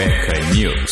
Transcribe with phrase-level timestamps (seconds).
[0.00, 0.90] Cueca News.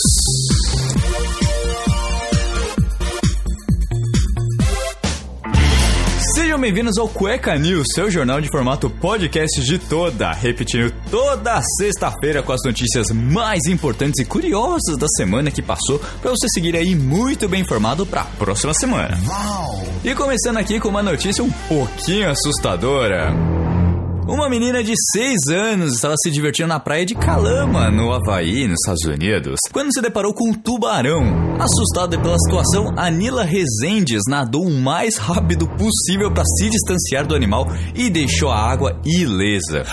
[6.34, 12.42] Sejam bem-vindos ao Cueca News, seu jornal de formato podcast de toda, repetindo toda sexta-feira
[12.42, 16.94] com as notícias mais importantes e curiosas da semana que passou, para você seguir aí
[16.94, 19.18] muito bem informado para a próxima semana.
[20.04, 23.57] E começando aqui com uma notícia um pouquinho assustadora.
[24.28, 28.78] Uma menina de 6 anos estava se divertindo na praia de Calama, no Havaí, nos
[28.78, 31.56] Estados Unidos, quando se deparou com um tubarão.
[31.58, 37.66] Assustada pela situação, Anila Rezendes nadou o mais rápido possível para se distanciar do animal
[37.94, 39.84] e deixou a água ilesa.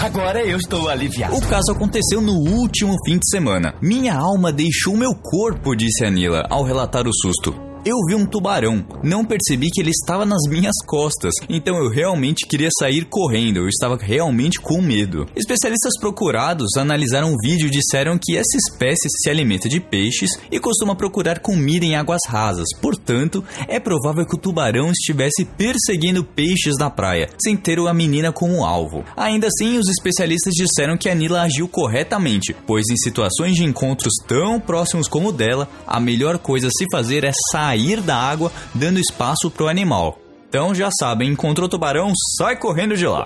[0.00, 1.34] Agora eu estou aliviado.
[1.34, 3.74] O caso aconteceu no último fim de semana.
[3.82, 7.69] Minha alma deixou meu corpo, disse Anila ao relatar o susto.
[7.82, 12.46] Eu vi um tubarão, não percebi que ele estava nas minhas costas, então eu realmente
[12.46, 15.26] queria sair correndo, eu estava realmente com medo.
[15.34, 20.60] Especialistas procurados analisaram o vídeo e disseram que essa espécie se alimenta de peixes e
[20.60, 26.76] costuma procurar comida em águas rasas, portanto, é provável que o tubarão estivesse perseguindo peixes
[26.78, 29.02] na praia, sem ter a menina como alvo.
[29.16, 34.12] Ainda assim, os especialistas disseram que a Nila agiu corretamente, pois em situações de encontros
[34.26, 38.16] tão próximos como o dela, a melhor coisa a se fazer é sair sair da
[38.16, 40.18] água, dando espaço para o animal.
[40.48, 43.24] Então já sabem, encontrou tubarão, sai correndo de lá.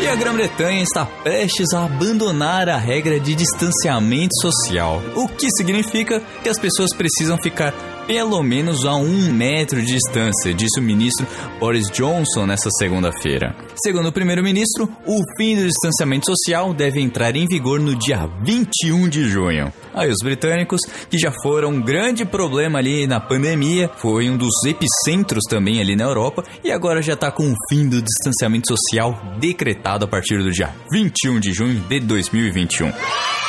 [0.00, 6.20] E a Grã-Bretanha está prestes a abandonar a regra de distanciamento social, o que significa
[6.42, 7.72] que as pessoas precisam ficar
[8.06, 11.26] pelo menos a um metro de distância, disse o ministro
[11.58, 13.56] Boris Johnson nesta segunda-feira.
[13.76, 19.08] Segundo o primeiro-ministro, o fim do distanciamento social deve entrar em vigor no dia 21
[19.08, 19.72] de junho.
[19.94, 24.64] Aí os britânicos, que já foram um grande problema ali na pandemia, foi um dos
[24.66, 29.36] epicentros também ali na Europa e agora já está com o fim do distanciamento social
[29.38, 33.43] decretado a partir do dia 21 de junho de 2021.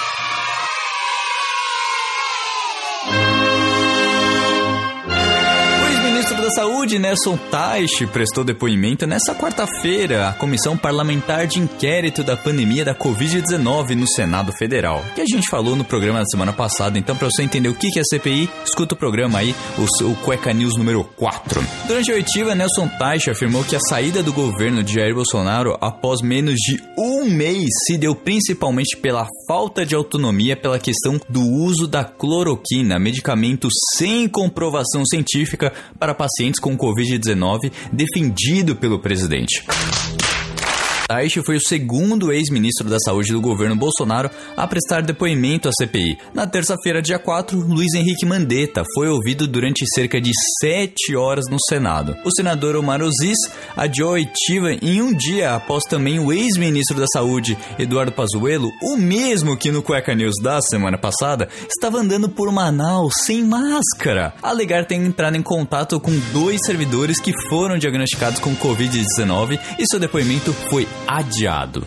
[6.86, 12.94] Saúde, Nelson Teich, prestou depoimento nesta quarta-feira à Comissão Parlamentar de Inquérito da Pandemia da
[12.94, 17.00] Covid-19 no Senado Federal, que a gente falou no programa da semana passada.
[17.00, 20.54] Então, para você entender o que é CPI, escuta o programa aí, o, o Cueca
[20.54, 21.66] News número 4.
[21.88, 26.22] Durante a oitiva, Nelson Teich afirmou que a saída do governo de Jair Bolsonaro após
[26.22, 31.88] menos de um mês se deu principalmente pela falta de autonomia pela questão do uso
[31.88, 39.64] da cloroquina, medicamento sem comprovação científica para pacientes pacientes com Covid-19 defendido pelo presidente.
[41.08, 46.18] Taishi foi o segundo ex-ministro da Saúde do governo Bolsonaro a prestar depoimento à CPI.
[46.34, 51.58] Na terça-feira, dia 4, Luiz Henrique Mandetta foi ouvido durante cerca de sete horas no
[51.70, 52.16] Senado.
[52.26, 53.38] O senador Omar Oziz
[53.78, 58.98] adiou a oitiva em um dia após também o ex-ministro da Saúde, Eduardo Pazuello, o
[58.98, 64.86] mesmo que no Cueca News da semana passada, estava andando por Manaus sem máscara, alegar
[64.86, 70.52] ter entrado em contato com dois servidores que foram diagnosticados com Covid-19 e seu depoimento
[70.68, 71.86] foi adiado.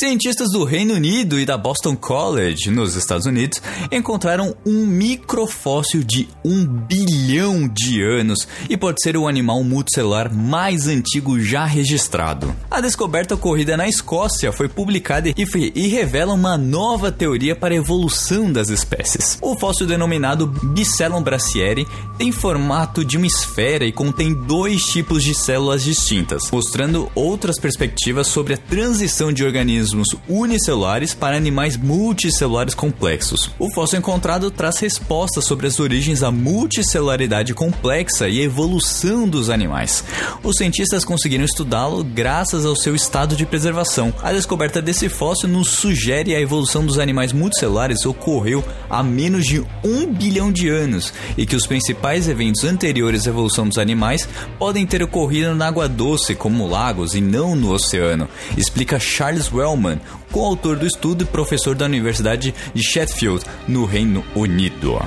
[0.00, 3.60] Cientistas do Reino Unido e da Boston College, nos Estados Unidos,
[3.92, 10.86] encontraram um microfóssil de um bilhão de anos e pode ser o animal multicelular mais
[10.86, 12.56] antigo já registrado.
[12.70, 15.34] A descoberta ocorrida na Escócia foi publicada e,
[15.74, 19.36] e revela uma nova teoria para a evolução das espécies.
[19.42, 21.86] O fóssil denominado Bicellum brachieri
[22.16, 28.28] tem formato de uma esfera e contém dois tipos de células distintas, mostrando outras perspectivas
[28.28, 33.50] sobre a transição de organismos organismos unicelulares para animais multicelulares complexos.
[33.58, 39.50] O fóssil encontrado traz respostas sobre as origens da multicelularidade complexa e a evolução dos
[39.50, 40.04] animais.
[40.42, 44.12] Os cientistas conseguiram estudá-lo graças ao seu estado de preservação.
[44.22, 49.64] A descoberta desse fóssil nos sugere a evolução dos animais multicelulares ocorreu há menos de
[49.84, 54.86] um bilhão de anos e que os principais eventos anteriores à evolução dos animais podem
[54.86, 59.98] ter ocorrido na água doce, como lagos, e não no oceano, explica Charles Wellman Bauman,
[60.30, 64.98] coautor do estudo e professor da Universidade de Sheffield, no Reino Unido.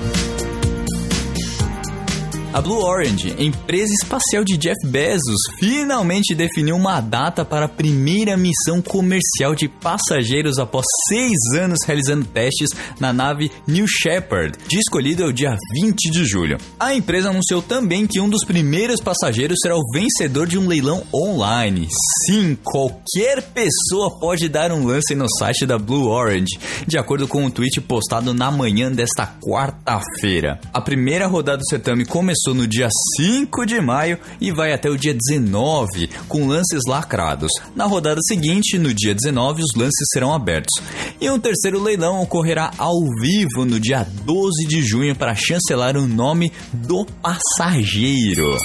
[2.53, 8.37] A Blue Origin, empresa espacial de Jeff Bezos, finalmente definiu uma data para a primeira
[8.37, 12.69] missão comercial de passageiros após seis anos realizando testes
[12.99, 16.59] na nave New Shepard, de escolhido é o dia 20 de julho.
[16.79, 21.01] A empresa anunciou também que um dos primeiros passageiros será o vencedor de um leilão
[21.11, 21.87] online.
[22.27, 27.45] Sim, qualquer pessoa pode dar um lance no site da Blue Origin, de acordo com
[27.45, 30.61] um tweet postado na manhã desta quarta-feira.
[30.71, 34.89] A primeira rodada do certame começou começou no dia 5 de maio e vai até
[34.89, 37.49] o dia 19, com lances lacrados.
[37.75, 40.73] Na rodada seguinte, no dia 19, os lances serão abertos.
[41.21, 46.07] E um terceiro leilão ocorrerá ao vivo no dia 12 de junho para chancelar o
[46.07, 48.57] nome do passageiro.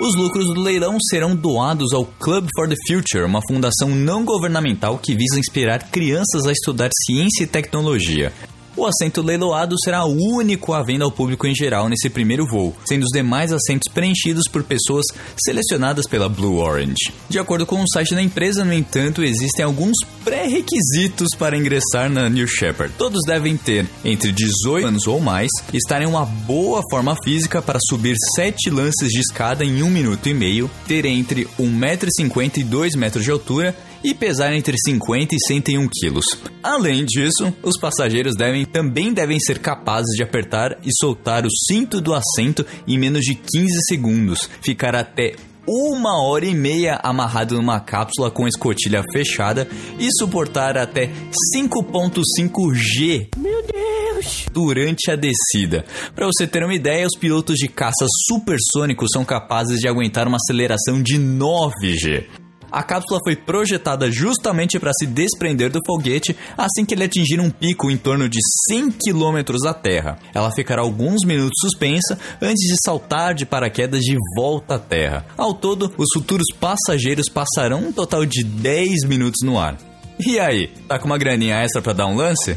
[0.00, 4.98] Os lucros do leilão serão doados ao Club for the Future, uma fundação não governamental
[4.98, 8.32] que visa inspirar crianças a estudar ciência e tecnologia.
[8.76, 13.04] O assento leiloado será único à venda ao público em geral nesse primeiro voo, sendo
[13.04, 15.06] os demais assentos preenchidos por pessoas
[15.42, 17.10] selecionadas pela Blue Orange.
[17.26, 22.28] De acordo com o site da empresa, no entanto, existem alguns pré-requisitos para ingressar na
[22.28, 22.92] New Shepard.
[22.98, 27.78] Todos devem ter entre 18 anos ou mais, estar em uma boa forma física para
[27.88, 32.94] subir 7 lances de escada em 1 minuto e meio, ter entre 1,50m e 2
[32.94, 33.74] metros de altura
[34.06, 36.24] e pesar entre 50 e 101 quilos.
[36.62, 42.00] Além disso, os passageiros devem, também devem ser capazes de apertar e soltar o cinto
[42.00, 45.34] do assento em menos de 15 segundos, ficar até
[45.66, 49.66] uma hora e meia amarrado numa cápsula com escotilha fechada
[49.98, 51.10] e suportar até
[51.56, 53.28] 5.5 G.
[53.36, 54.46] Meu Deus!
[54.52, 55.84] Durante a descida.
[56.14, 60.36] Para você ter uma ideia, os pilotos de caça supersônicos são capazes de aguentar uma
[60.36, 62.45] aceleração de 9 G.
[62.70, 67.50] A cápsula foi projetada justamente para se desprender do foguete assim que ele atingir um
[67.50, 70.18] pico em torno de 100 km da Terra.
[70.34, 75.26] Ela ficará alguns minutos suspensa antes de saltar de paraquedas de volta à Terra.
[75.36, 79.76] Ao todo, os futuros passageiros passarão um total de 10 minutos no ar.
[80.18, 82.56] E aí, tá com uma graninha extra para dar um lance?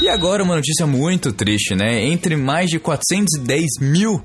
[0.00, 2.04] E agora uma notícia muito triste, né?
[2.04, 4.24] Entre mais de 410 mil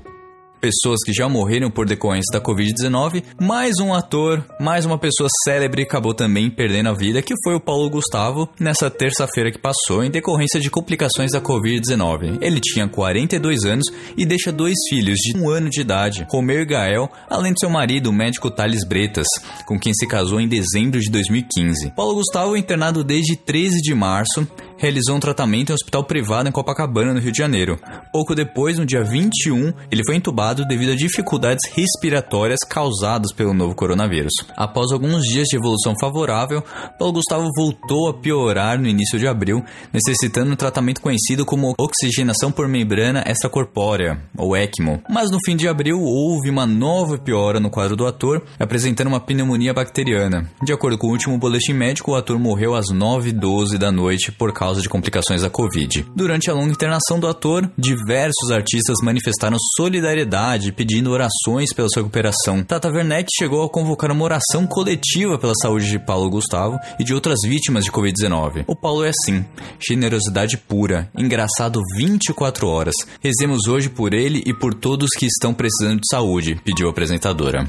[0.60, 5.82] pessoas que já morreram por decorrência da Covid-19, mais um ator, mais uma pessoa célebre
[5.82, 10.10] acabou também perdendo a vida, que foi o Paulo Gustavo, nessa terça-feira que passou, em
[10.10, 12.38] decorrência de complicações da Covid-19.
[12.40, 13.86] Ele tinha 42 anos
[14.16, 17.70] e deixa dois filhos de um ano de idade, Romeu e Gael, além de seu
[17.70, 19.26] marido, o médico Thales Bretas,
[19.66, 21.92] com quem se casou em dezembro de 2015.
[21.92, 24.46] Paulo Gustavo, internado desde 13 de março,
[24.78, 27.78] realizou um tratamento em um hospital privado em Copacabana, no Rio de Janeiro.
[28.12, 33.74] Pouco depois, no dia 21, ele foi entubado devido a dificuldades respiratórias causadas pelo novo
[33.74, 34.32] coronavírus.
[34.56, 36.62] Após alguns dias de evolução favorável,
[36.98, 42.52] Paulo Gustavo voltou a piorar no início de abril, necessitando um tratamento conhecido como oxigenação
[42.52, 45.02] por membrana extracorpórea, ou ECMO.
[45.08, 49.20] Mas no fim de abril houve uma nova piora no quadro do ator, apresentando uma
[49.20, 50.50] pneumonia bacteriana.
[50.62, 54.52] De acordo com o último boletim médico, o ator morreu às 9h12 da noite por
[54.52, 56.04] causa causa de complicações da Covid.
[56.16, 62.64] Durante a longa internação do ator, diversos artistas manifestaram solidariedade pedindo orações pela sua recuperação.
[62.64, 67.14] Tata Werneck chegou a convocar uma oração coletiva pela saúde de Paulo Gustavo e de
[67.14, 68.64] outras vítimas de Covid-19.
[68.66, 69.44] O Paulo é assim,
[69.78, 72.94] generosidade pura, engraçado 24 horas.
[73.22, 77.68] Rezemos hoje por ele e por todos que estão precisando de saúde, pediu a apresentadora.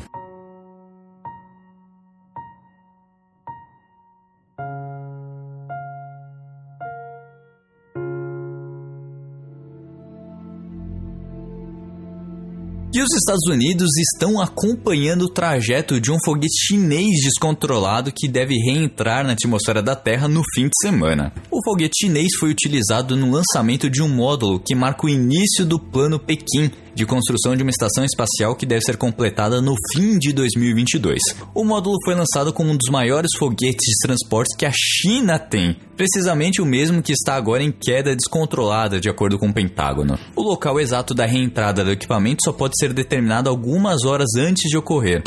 [12.97, 18.55] E os Estados Unidos estão acompanhando o trajeto de um foguete chinês descontrolado que deve
[18.55, 21.31] reentrar na atmosfera da Terra no fim de semana.
[21.51, 25.77] O foguete chinês foi utilizado no lançamento de um módulo que marca o início do
[25.77, 30.33] Plano Pequim, de construção de uma estação espacial que deve ser completada no fim de
[30.33, 31.21] 2022.
[31.53, 35.77] O módulo foi lançado como um dos maiores foguetes de transportes que a China tem,
[35.95, 40.17] precisamente o mesmo que está agora em queda descontrolada, de acordo com o Pentágono.
[40.35, 44.77] O local exato da reentrada do equipamento só pode ser determinado algumas horas antes de
[44.77, 45.21] ocorrer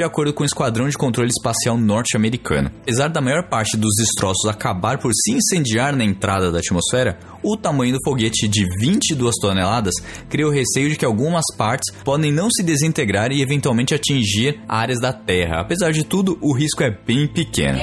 [0.00, 2.70] de acordo com o Esquadrão de Controle Espacial norte-americano.
[2.80, 7.54] Apesar da maior parte dos destroços acabar por se incendiar na entrada da atmosfera, o
[7.54, 9.92] tamanho do foguete de 22 toneladas
[10.30, 15.00] cria o receio de que algumas partes podem não se desintegrar e eventualmente atingir áreas
[15.00, 15.60] da Terra.
[15.60, 17.78] Apesar de tudo, o risco é bem pequeno.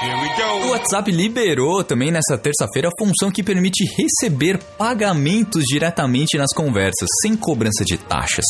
[0.00, 7.08] O WhatsApp liberou também nessa terça-feira a função que permite receber pagamentos diretamente nas conversas,
[7.20, 8.44] sem cobrança de taxas.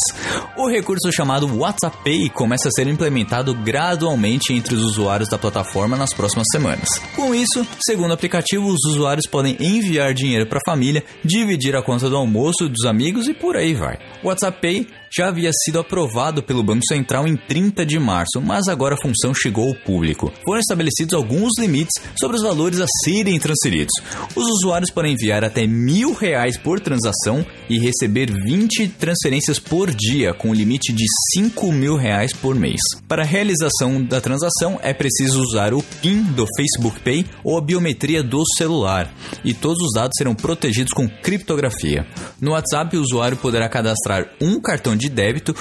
[0.59, 5.97] O recurso chamado WhatsApp Pay começa a ser implementado gradualmente entre os usuários da plataforma
[5.97, 6.89] nas próximas semanas.
[7.17, 11.83] Com isso, segundo o aplicativo, os usuários podem enviar dinheiro para a família, dividir a
[11.83, 13.99] conta do almoço dos amigos e por aí vai.
[14.23, 18.67] O WhatsApp Pay já havia sido aprovado pelo Banco Central em 30 de março, mas
[18.67, 20.33] agora a função chegou ao público.
[20.45, 23.93] Foram estabelecidos alguns limites sobre os valores a serem transferidos.
[24.35, 30.35] Os usuários podem enviar até mil reais por transação e receber 20 transferências por dia,
[30.35, 32.81] com limite de 5 mil reais por mês.
[33.07, 37.61] Para a realização da transação, é preciso usar o PIN do Facebook Pay ou a
[37.61, 39.13] biometria do celular,
[39.45, 42.07] e todos os dados serão protegidos com criptografia.
[42.41, 44.08] No WhatsApp, o usuário poderá cadastrar
[44.41, 45.55] um cartão de débito,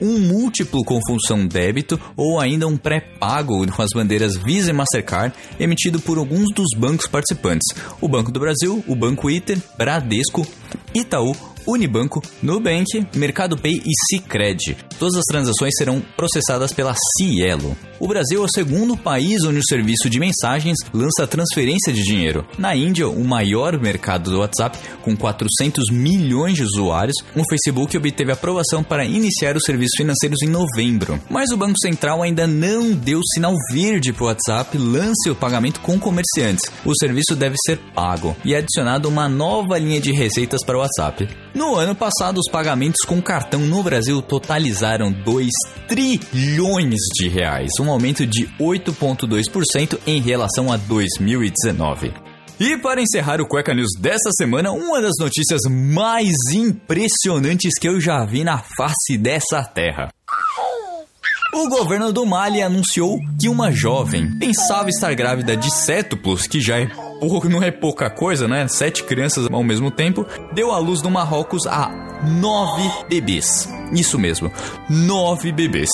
[0.00, 5.34] um múltiplo com função débito ou ainda um pré-pago com as bandeiras Visa e Mastercard
[5.58, 10.46] emitido por alguns dos bancos participantes: o Banco do Brasil, o Banco Iter, Bradesco,
[10.94, 11.34] Itaú,
[11.66, 14.76] Unibanco, Nubank, Mercado Pay e Sicredi.
[14.98, 17.76] Todas as transações serão processadas pela Cielo.
[17.98, 22.46] O Brasil é o segundo país onde o serviço de mensagens lança transferência de dinheiro.
[22.58, 28.32] Na Índia, o maior mercado do WhatsApp, com 400 milhões de usuários, o Facebook obteve
[28.32, 31.20] aprovação para iniciar os serviços financeiros em novembro.
[31.30, 35.80] Mas o Banco Central ainda não deu sinal verde para o WhatsApp lance o pagamento
[35.80, 36.64] com comerciantes.
[36.84, 40.80] O serviço deve ser pago e é adicionado uma nova linha de receitas para o
[40.80, 41.28] WhatsApp.
[41.54, 44.83] No ano passado, os pagamentos com cartão no Brasil totalizaram
[45.24, 45.50] 2
[45.88, 52.12] trilhões de reais, um aumento de 8,2% em relação a 2019.
[52.60, 58.00] E para encerrar o Cueca News dessa semana, uma das notícias mais impressionantes que eu
[58.00, 60.10] já vi na face dessa terra.
[61.52, 66.78] O governo do Mali anunciou que uma jovem pensava estar grávida de cétuplos, que já
[66.78, 66.88] é
[67.48, 68.66] não é pouca coisa, né?
[68.68, 71.90] Sete crianças ao mesmo tempo, deu à luz no Marrocos a
[72.40, 73.68] nove bebês.
[73.92, 74.50] Isso mesmo,
[74.88, 75.90] nove bebês.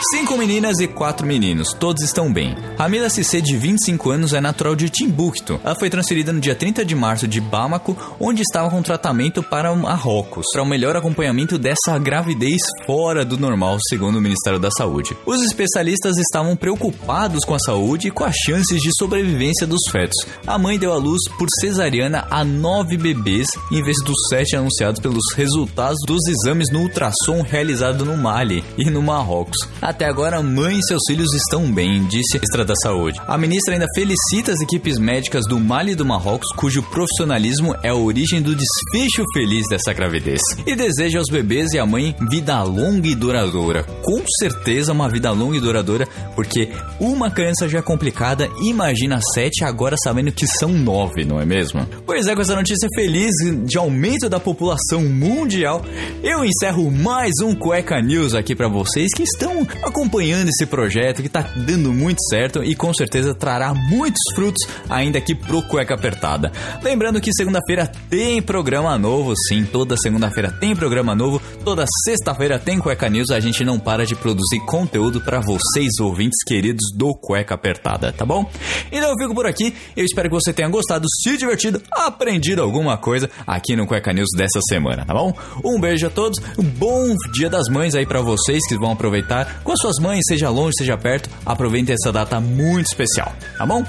[0.00, 2.54] Cinco meninas e quatro meninos, todos estão bem.
[2.78, 5.60] Hamida Cissé, de 25 anos, é natural de Timbuktu.
[5.64, 9.74] Ela foi transferida no dia 30 de março de Bamako, onde estava com tratamento para
[9.74, 15.16] Marrocos, para um melhor acompanhamento dessa gravidez fora do normal, segundo o Ministério da Saúde.
[15.26, 20.16] Os especialistas estavam preocupados com a saúde e com as chances de sobrevivência dos fetos.
[20.46, 25.00] A mãe deu à luz por cesariana a nove bebês, em vez dos sete anunciados
[25.00, 29.58] pelos resultados dos exames no ultrassom realizado no Mali e no Marrocos.
[29.88, 33.18] Até agora, mãe e seus filhos estão bem, disse a ministra da Saúde.
[33.26, 37.88] A ministra ainda felicita as equipes médicas do Mali e do Marrocos, cujo profissionalismo é
[37.88, 40.42] a origem do desfecho feliz dessa gravidez.
[40.66, 43.82] E deseja aos bebês e à mãe vida longa e duradoura.
[44.02, 46.68] Com certeza, uma vida longa e duradoura, porque
[47.00, 51.88] uma criança já é complicada, imagina sete agora sabendo que são nove, não é mesmo?
[52.04, 53.32] Pois é, com essa notícia feliz
[53.64, 55.82] de aumento da população mundial,
[56.22, 61.28] eu encerro mais um Cueca News aqui para vocês que estão acompanhando esse projeto que
[61.28, 66.52] tá dando muito certo e com certeza trará muitos frutos ainda aqui pro Cueca Apertada.
[66.82, 72.78] Lembrando que segunda-feira tem programa novo, sim, toda segunda-feira tem programa novo, toda sexta-feira tem
[72.78, 77.54] Cueca News, a gente não para de produzir conteúdo para vocês, ouvintes queridos do Cueca
[77.54, 78.50] Apertada, tá bom?
[78.90, 82.96] Então eu fico por aqui, eu espero que você tenha gostado, se divertido, aprendido alguma
[82.96, 85.32] coisa aqui no Cueca News dessa semana, tá bom?
[85.64, 89.62] Um beijo a todos, um bom Dia das Mães aí para vocês que vão aproveitar
[89.68, 93.84] com suas mães, seja longe, seja perto, aproveitem essa data muito especial, tá bom?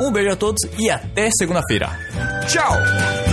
[0.00, 1.88] Um beijo a todos e até segunda-feira.
[2.48, 3.29] Tchau!